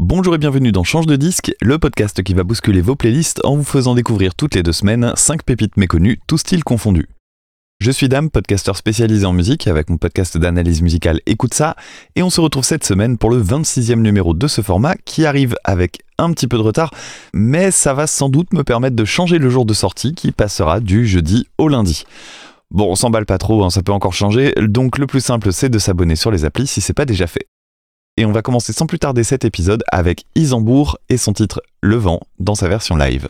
[0.00, 3.54] Bonjour et bienvenue dans Change de disque, le podcast qui va bousculer vos playlists en
[3.54, 7.08] vous faisant découvrir toutes les deux semaines 5 pépites méconnues, tous styles confondus.
[7.78, 11.76] Je suis Dame, podcasteur spécialisé en musique avec mon podcast d'analyse musicale Écoute ça,
[12.16, 15.54] et on se retrouve cette semaine pour le 26e numéro de ce format qui arrive
[15.62, 16.90] avec un petit peu de retard,
[17.32, 20.80] mais ça va sans doute me permettre de changer le jour de sortie qui passera
[20.80, 22.04] du jeudi au lundi.
[22.72, 25.68] Bon, on s'emballe pas trop, hein, ça peut encore changer, donc le plus simple c'est
[25.68, 27.46] de s'abonner sur les applis si c'est pas déjà fait.
[28.16, 31.96] Et on va commencer sans plus tarder cet épisode avec Isambourg et son titre Le
[31.96, 33.26] vent dans sa version live.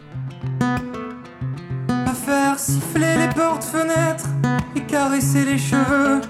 [1.88, 4.28] À faire siffler les portes-fenêtres
[4.76, 6.20] et caresser les cheveux.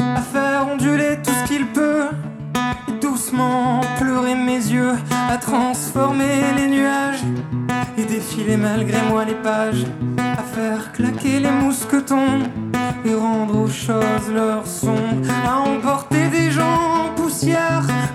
[0.00, 2.06] À faire onduler tout ce qu'il peut
[2.88, 4.94] et doucement pleurer mes yeux.
[5.30, 7.22] À transformer les nuages
[7.96, 9.84] et défiler malgré moi les pages.
[10.18, 12.42] À faire claquer les mousquetons
[13.04, 14.96] et rendre aux choses leur son.
[15.46, 16.15] À emporter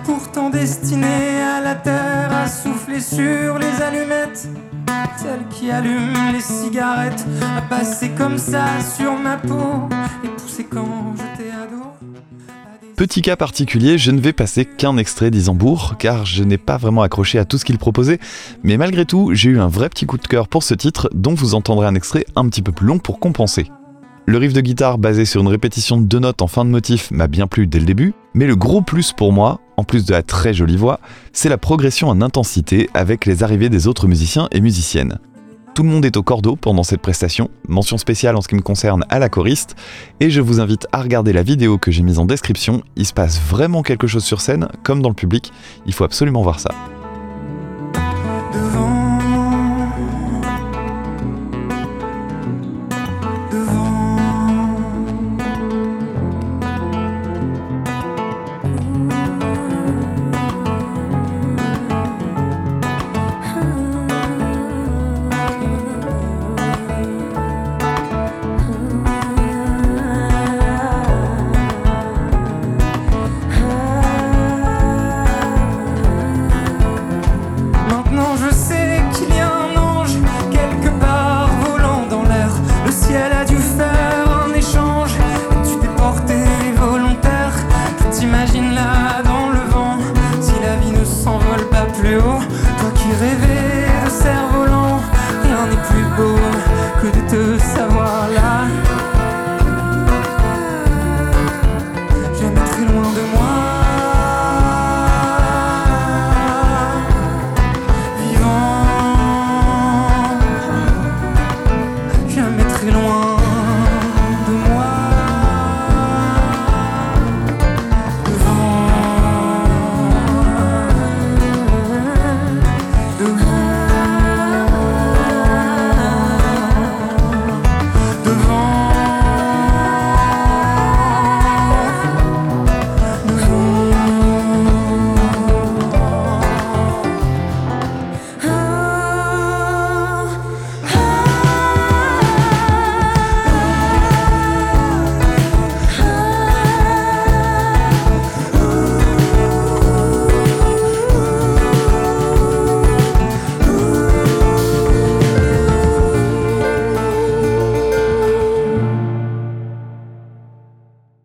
[0.03, 2.31] pourtant destinés à la terre.
[2.31, 4.47] À souffler sur les allumettes
[5.21, 7.25] celle qui allume les cigarettes
[7.57, 9.87] a passé comme ça sur ma peau
[10.23, 11.83] et poussé quand j'étais ado.
[12.95, 17.03] Petit cas particulier, je ne vais passer qu'un extrait d'Isambourg, car je n'ai pas vraiment
[17.03, 18.19] accroché à tout ce qu'il proposait,
[18.63, 21.33] mais malgré tout, j'ai eu un vrai petit coup de cœur pour ce titre, dont
[21.33, 23.69] vous entendrez un extrait un petit peu plus long pour compenser.
[24.31, 27.11] Le riff de guitare basé sur une répétition de deux notes en fin de motif
[27.11, 30.13] m'a bien plu dès le début, mais le gros plus pour moi, en plus de
[30.13, 31.01] la très jolie voix,
[31.33, 35.19] c'est la progression en intensité avec les arrivées des autres musiciens et musiciennes.
[35.75, 38.61] Tout le monde est au cordeau pendant cette prestation, mention spéciale en ce qui me
[38.61, 39.75] concerne à la choriste,
[40.21, 43.11] et je vous invite à regarder la vidéo que j'ai mise en description, il se
[43.11, 45.51] passe vraiment quelque chose sur scène, comme dans le public,
[45.85, 46.71] il faut absolument voir ça.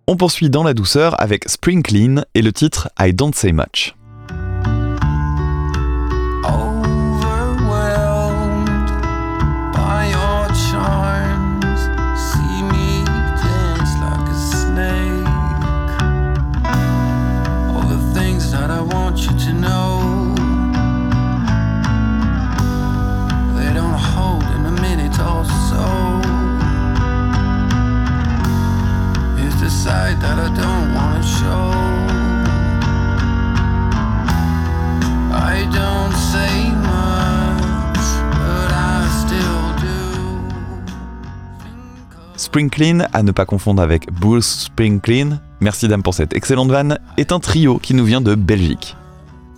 [0.09, 3.96] On poursuit dans la douceur avec Spring Clean et le titre I Don't Say Much.
[42.47, 47.01] Spring Clean, à ne pas confondre avec Bruce Springsteen, merci dame pour cette excellente vanne,
[47.17, 48.97] est un trio qui nous vient de Belgique.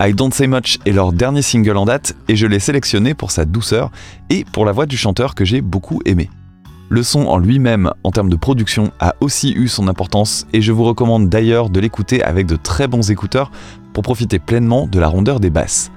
[0.01, 3.31] I Don't Say Much est leur dernier single en date et je l'ai sélectionné pour
[3.31, 3.91] sa douceur
[4.31, 6.31] et pour la voix du chanteur que j'ai beaucoup aimé.
[6.89, 10.73] Le son en lui-même, en termes de production, a aussi eu son importance et je
[10.73, 13.51] vous recommande d'ailleurs de l'écouter avec de très bons écouteurs
[13.93, 15.91] pour profiter pleinement de la rondeur des basses.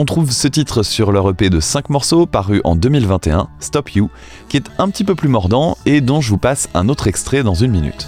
[0.00, 4.10] On trouve ce titre sur leur EP de 5 morceaux paru en 2021, Stop You,
[4.48, 7.42] qui est un petit peu plus mordant et dont je vous passe un autre extrait
[7.42, 8.06] dans une minute.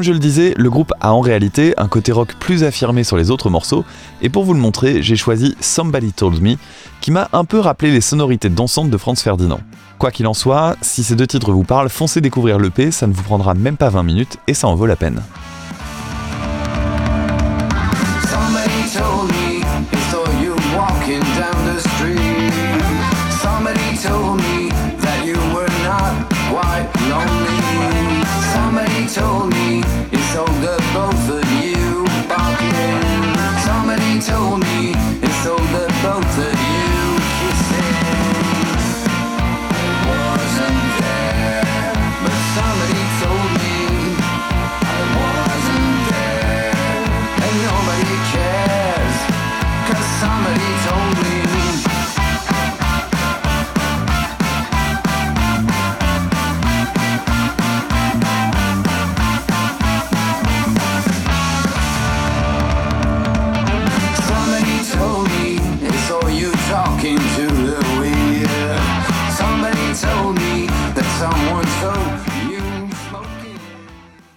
[0.00, 3.18] Comme je le disais, le groupe a en réalité un côté rock plus affirmé sur
[3.18, 3.84] les autres morceaux,
[4.22, 6.54] et pour vous le montrer, j'ai choisi Somebody Told Me,
[7.02, 9.60] qui m'a un peu rappelé les sonorités dansantes de Franz Ferdinand.
[9.98, 13.12] Quoi qu'il en soit, si ces deux titres vous parlent, foncez découvrir l'EP, ça ne
[13.12, 15.20] vous prendra même pas 20 minutes et ça en vaut la peine.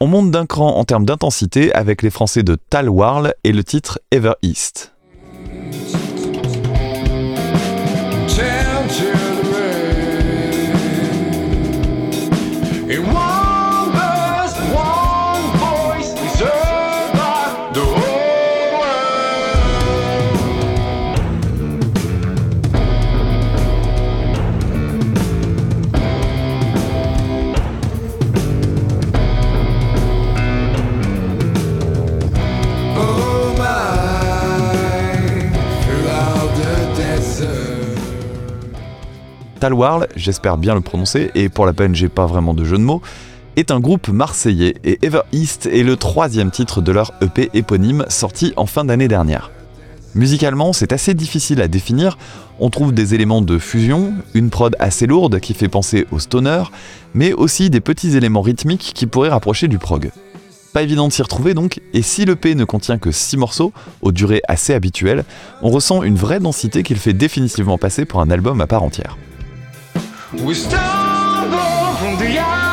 [0.03, 3.63] On monte d'un cran en termes d'intensité avec les Français de Tal Warl et le
[3.63, 4.93] titre Ever East.
[39.63, 42.75] Tal Warl, j'espère bien le prononcer, et pour la peine j'ai pas vraiment de jeu
[42.75, 43.01] de mots,
[43.55, 48.03] est un groupe marseillais et Ever East est le troisième titre de leur EP éponyme
[48.09, 49.51] sorti en fin d'année dernière.
[50.15, 52.17] Musicalement, c'est assez difficile à définir,
[52.59, 56.63] on trouve des éléments de fusion, une prod assez lourde qui fait penser au stoner,
[57.13, 60.11] mais aussi des petits éléments rythmiques qui pourraient rapprocher du prog.
[60.73, 63.71] Pas évident de s'y retrouver donc, et si l'EP ne contient que 6 morceaux,
[64.01, 65.23] aux durées assez habituelles,
[65.61, 68.83] on ressent une vraie densité qui le fait définitivement passer pour un album à part
[68.83, 69.15] entière.
[70.41, 72.72] We stumble from the highest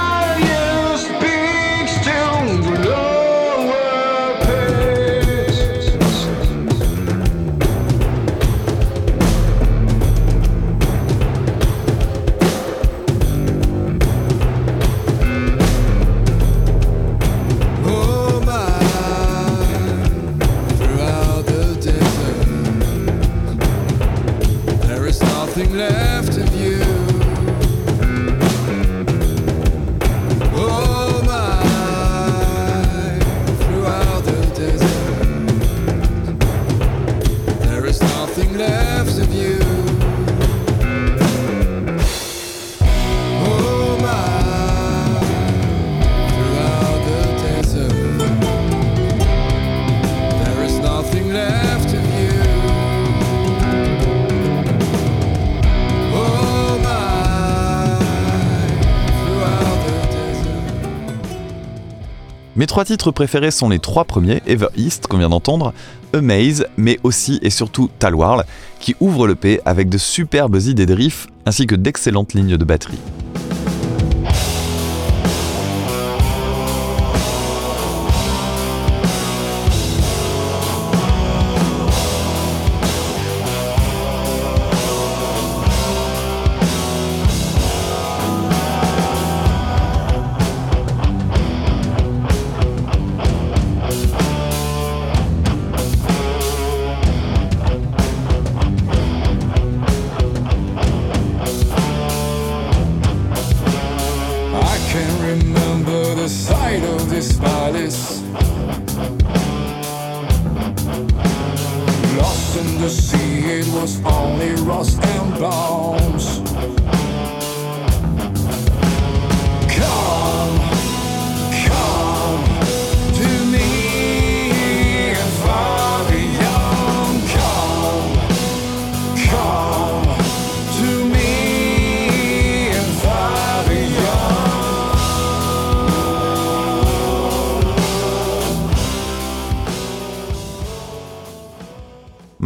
[62.70, 65.74] trois titres préférés sont les trois premiers, Ever East qu'on vient d'entendre,
[66.14, 68.44] Amaze, mais aussi et surtout Talwarl,
[68.78, 72.64] qui ouvre le P avec de superbes idées de riffs ainsi que d'excellentes lignes de
[72.64, 73.00] batterie.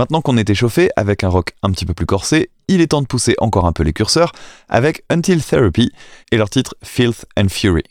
[0.05, 3.01] Maintenant qu'on est échauffé avec un rock un petit peu plus corsé, il est temps
[3.01, 4.33] de pousser encore un peu les curseurs
[4.69, 5.93] avec Until Therapy
[6.31, 7.85] et leur titre Filth and Fury.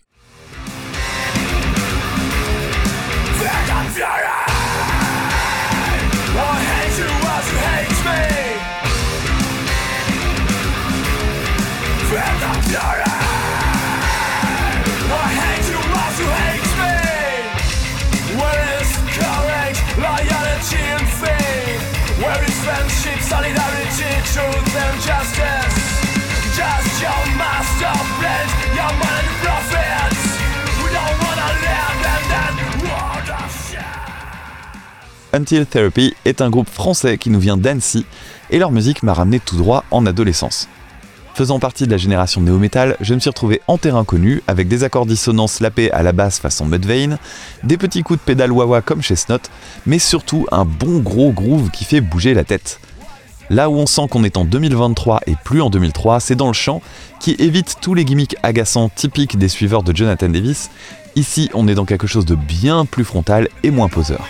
[35.36, 38.06] Until Therapy est un groupe français qui nous vient d'Annecy
[38.52, 40.70] et leur musique m'a ramené tout droit en adolescence.
[41.34, 44.84] Faisant partie de la génération néo-metal, je me suis retrouvé en terrain connu avec des
[44.84, 47.18] accords dissonants slapés à la basse façon Mudvayne,
[47.64, 49.16] des petits coups de pédale wah comme chez
[49.88, 52.80] mais surtout un bon gros groove qui fait bouger la tête.
[53.50, 56.54] Là où on sent qu'on est en 2023 et plus en 2003, c'est dans le
[56.54, 56.84] chant,
[57.20, 60.70] qui évite tous les gimmicks agaçants typiques des suiveurs de Jonathan Davis.
[61.16, 64.28] Ici, on est dans quelque chose de bien plus frontal et moins poseur.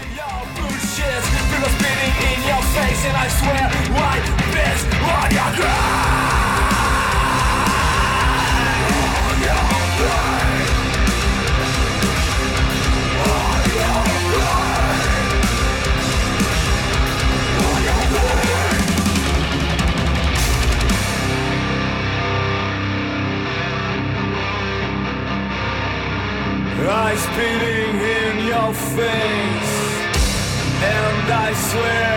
[31.74, 32.13] Swear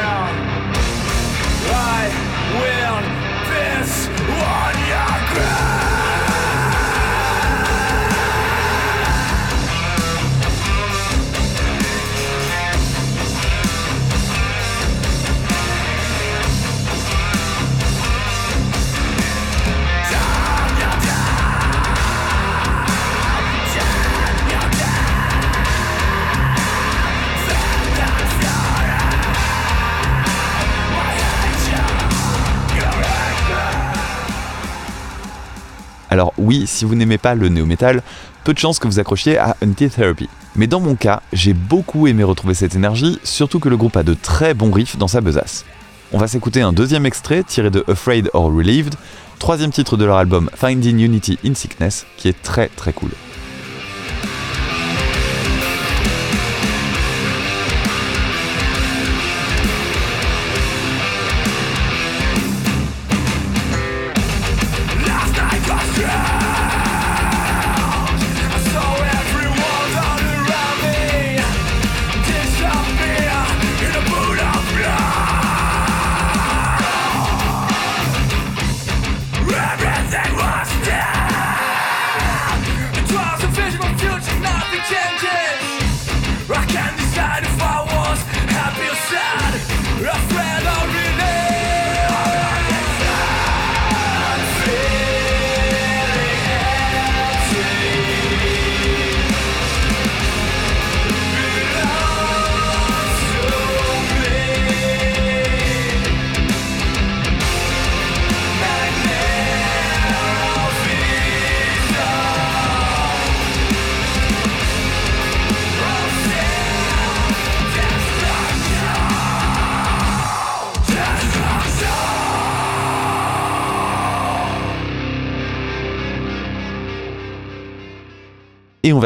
[36.46, 38.02] oui, si vous n'aimez pas le néo-metal,
[38.44, 40.28] peu de chances que vous accrochiez à Until Therapy.
[40.54, 44.04] Mais dans mon cas, j'ai beaucoup aimé retrouver cette énergie, surtout que le groupe a
[44.04, 45.64] de très bons riffs dans sa besace.
[46.12, 48.94] On va s'écouter un deuxième extrait tiré de Afraid or Relieved,
[49.40, 53.10] troisième titre de leur album Finding Unity in Sickness, qui est très très cool.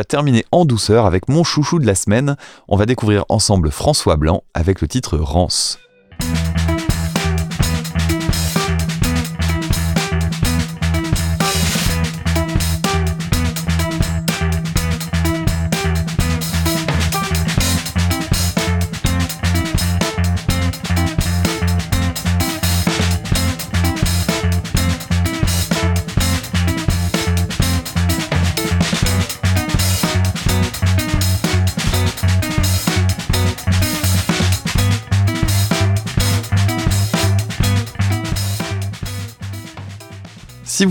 [0.04, 2.36] Terminer en douceur avec mon chouchou de la semaine.
[2.68, 5.78] On va découvrir ensemble François Blanc avec le titre Rance.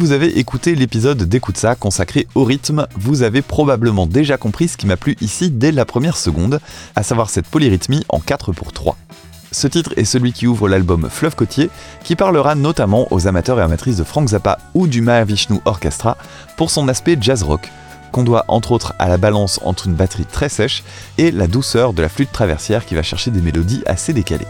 [0.10, 4.76] Vous avez écouté l'épisode d'Écoute ça consacré au rythme, vous avez probablement déjà compris ce
[4.76, 6.62] qui m'a plu ici dès la première seconde,
[6.96, 8.98] à savoir cette polyrythmie en 4 pour 3.
[9.52, 11.70] Ce titre est celui qui ouvre l'album Fleuve Côtier,
[12.04, 16.18] qui parlera notamment aux amateurs et amatrices de Frank Zappa ou du Mahavishnu Orchestra
[16.58, 17.70] pour son aspect jazz rock,
[18.12, 20.84] qu'on doit entre autres à la balance entre une batterie très sèche
[21.20, 24.48] et la douceur de la flûte traversière qui va chercher des mélodies assez décalées.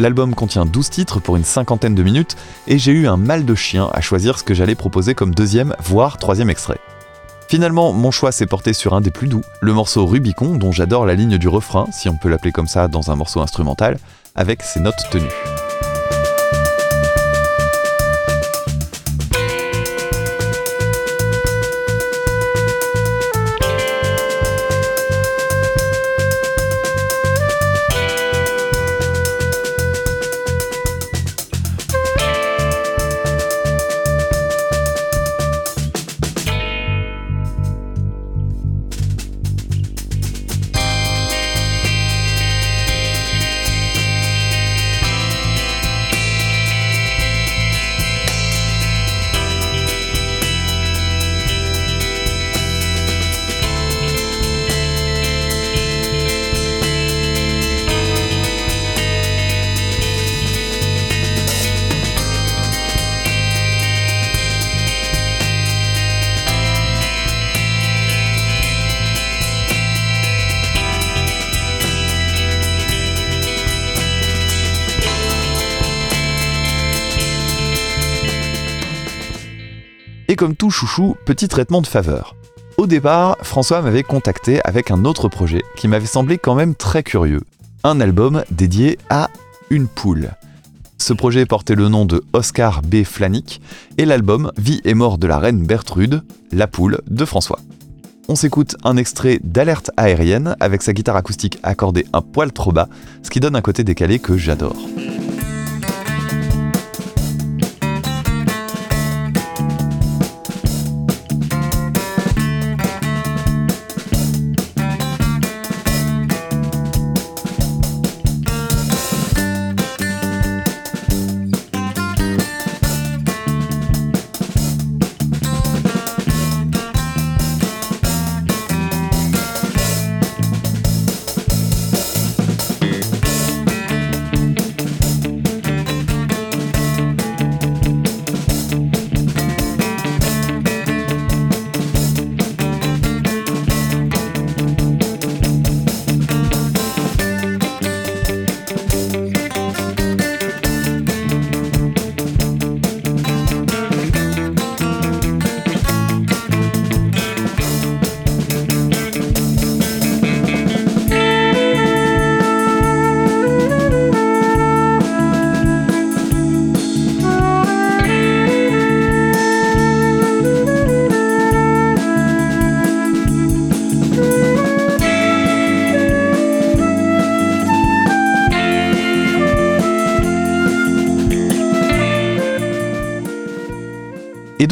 [0.00, 2.34] L'album contient 12 titres pour une cinquantaine de minutes
[2.66, 5.76] et j'ai eu un mal de chien à choisir ce que j'allais proposer comme deuxième,
[5.78, 6.78] voire troisième extrait.
[7.48, 11.04] Finalement, mon choix s'est porté sur un des plus doux, le morceau Rubicon, dont j'adore
[11.04, 13.98] la ligne du refrain, si on peut l'appeler comme ça dans un morceau instrumental,
[14.34, 15.59] avec ses notes tenues.
[80.40, 82.34] Comme tout chouchou, petit traitement de faveur.
[82.78, 87.02] Au départ, François m'avait contacté avec un autre projet qui m'avait semblé quand même très
[87.02, 87.42] curieux.
[87.84, 89.28] Un album dédié à
[89.68, 90.30] une poule.
[90.96, 93.04] Ce projet portait le nom de Oscar B.
[93.04, 93.60] Flanick
[93.98, 96.22] et l'album Vie et mort de la reine Bertrude,
[96.52, 97.58] la poule de François.
[98.28, 102.88] On s'écoute un extrait d'Alerte aérienne avec sa guitare acoustique accordée un poil trop bas,
[103.22, 104.88] ce qui donne un côté décalé que j'adore.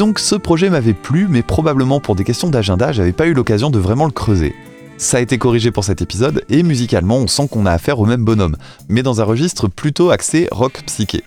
[0.09, 3.69] Donc ce projet m'avait plu, mais probablement pour des questions d'agenda, j'avais pas eu l'occasion
[3.69, 4.55] de vraiment le creuser.
[4.97, 8.07] Ça a été corrigé pour cet épisode, et musicalement on sent qu'on a affaire au
[8.07, 8.55] même bonhomme,
[8.87, 11.23] mais dans un registre plutôt axé rock psyché.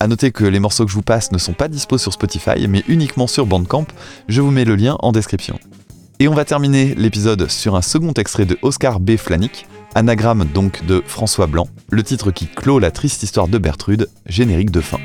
[0.00, 2.68] A noter que les morceaux que je vous passe ne sont pas dispo sur Spotify,
[2.68, 3.86] mais uniquement sur Bandcamp,
[4.28, 5.58] je vous mets le lien en description.
[6.18, 9.16] Et on va terminer l'épisode sur un second extrait de Oscar B.
[9.16, 14.10] Flanick, anagramme donc de François Blanc, le titre qui clôt la triste histoire de Bertrude,
[14.26, 14.98] générique de fin.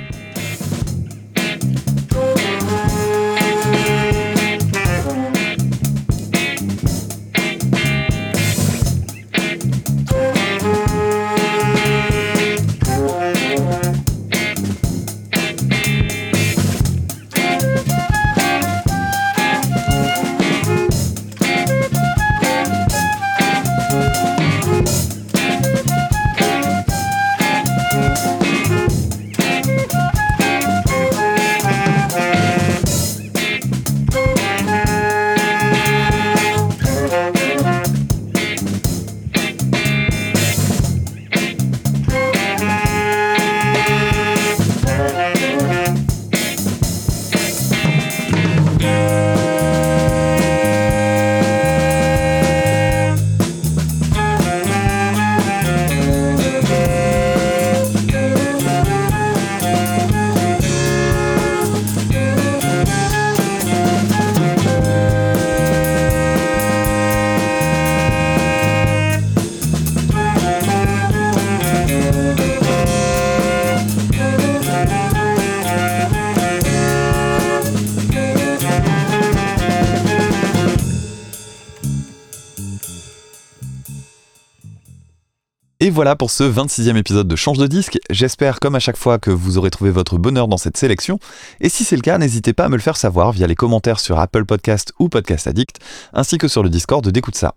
[85.89, 87.99] Voilà pour ce 26e épisode de Change de disque.
[88.09, 91.19] J'espère, comme à chaque fois, que vous aurez trouvé votre bonheur dans cette sélection.
[91.59, 93.99] Et si c'est le cas, n'hésitez pas à me le faire savoir via les commentaires
[93.99, 95.79] sur Apple Podcast ou Podcast Addict,
[96.13, 97.55] ainsi que sur le Discord d'Écoute ça.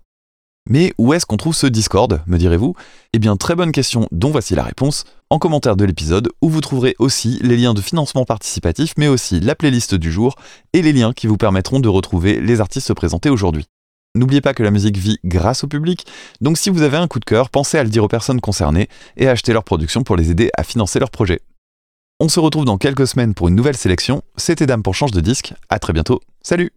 [0.69, 2.75] Mais où est-ce qu'on trouve ce Discord, me direz-vous?
[3.13, 6.61] Eh bien, très bonne question, dont voici la réponse, en commentaire de l'épisode, où vous
[6.61, 10.35] trouverez aussi les liens de financement participatif, mais aussi la playlist du jour
[10.73, 13.65] et les liens qui vous permettront de retrouver les artistes présentés aujourd'hui.
[14.15, 16.05] N'oubliez pas que la musique vit grâce au public,
[16.41, 18.89] donc si vous avez un coup de cœur, pensez à le dire aux personnes concernées
[19.17, 21.41] et à acheter leur production pour les aider à financer leur projet.
[22.19, 24.23] On se retrouve dans quelques semaines pour une nouvelle sélection.
[24.35, 25.53] C'était Dame pour Change de disque.
[25.69, 26.19] À très bientôt.
[26.41, 26.71] Salut